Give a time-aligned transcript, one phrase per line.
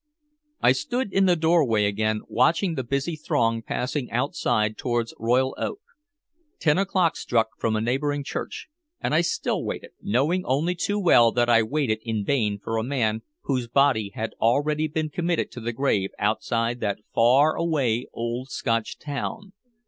[0.61, 5.79] I stood in the doorway again watching the busy throng passing outside towards Royal Oak.
[6.59, 8.67] Ten o'clock struck from a neighboring church,
[8.99, 12.83] and I still waited, knowing only too well that I waited in vain for a
[12.83, 18.49] man whose body had already been committed to the grave outside that far away old
[18.49, 19.53] Scotch town.